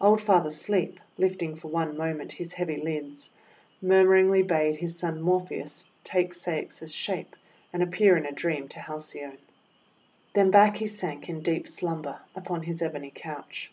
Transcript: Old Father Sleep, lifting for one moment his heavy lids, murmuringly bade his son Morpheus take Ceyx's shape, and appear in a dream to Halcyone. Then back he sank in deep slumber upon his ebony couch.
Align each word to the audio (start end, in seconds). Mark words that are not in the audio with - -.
Old 0.00 0.20
Father 0.20 0.52
Sleep, 0.52 1.00
lifting 1.18 1.56
for 1.56 1.66
one 1.66 1.96
moment 1.96 2.30
his 2.30 2.52
heavy 2.52 2.76
lids, 2.76 3.32
murmuringly 3.82 4.44
bade 4.44 4.76
his 4.76 4.96
son 4.96 5.20
Morpheus 5.20 5.90
take 6.04 6.32
Ceyx's 6.32 6.94
shape, 6.94 7.34
and 7.72 7.82
appear 7.82 8.16
in 8.16 8.24
a 8.24 8.30
dream 8.30 8.68
to 8.68 8.78
Halcyone. 8.78 9.38
Then 10.32 10.52
back 10.52 10.76
he 10.76 10.86
sank 10.86 11.28
in 11.28 11.42
deep 11.42 11.66
slumber 11.66 12.20
upon 12.36 12.62
his 12.62 12.82
ebony 12.82 13.10
couch. 13.12 13.72